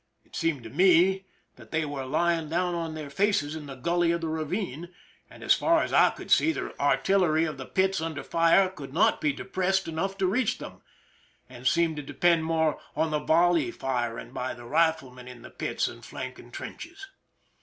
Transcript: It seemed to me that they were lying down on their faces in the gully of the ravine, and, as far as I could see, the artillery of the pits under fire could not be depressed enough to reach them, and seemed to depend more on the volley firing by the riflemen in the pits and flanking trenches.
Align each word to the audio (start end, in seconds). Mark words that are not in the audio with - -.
It 0.25 0.35
seemed 0.35 0.63
to 0.63 0.71
me 0.71 1.27
that 1.57 1.69
they 1.69 1.85
were 1.85 2.07
lying 2.07 2.49
down 2.49 2.73
on 2.73 2.95
their 2.95 3.11
faces 3.11 3.55
in 3.55 3.67
the 3.67 3.75
gully 3.75 4.09
of 4.11 4.21
the 4.21 4.27
ravine, 4.29 4.89
and, 5.29 5.43
as 5.43 5.53
far 5.53 5.83
as 5.83 5.93
I 5.93 6.09
could 6.09 6.31
see, 6.31 6.51
the 6.51 6.73
artillery 6.81 7.45
of 7.45 7.59
the 7.59 7.67
pits 7.67 8.01
under 8.01 8.23
fire 8.23 8.67
could 8.69 8.95
not 8.95 9.21
be 9.21 9.31
depressed 9.31 9.87
enough 9.87 10.17
to 10.17 10.25
reach 10.25 10.57
them, 10.57 10.81
and 11.47 11.67
seemed 11.67 11.97
to 11.97 12.01
depend 12.01 12.45
more 12.45 12.79
on 12.95 13.11
the 13.11 13.19
volley 13.19 13.69
firing 13.69 14.31
by 14.31 14.55
the 14.55 14.65
riflemen 14.65 15.27
in 15.27 15.43
the 15.43 15.51
pits 15.51 15.87
and 15.87 16.03
flanking 16.03 16.49
trenches. 16.49 17.05